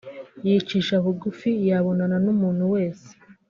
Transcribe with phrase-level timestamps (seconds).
[0.47, 3.09] yicisha bugufi yabonana n’umuntu wese